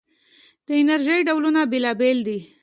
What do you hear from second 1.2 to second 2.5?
ډولونه بېلابېل دي.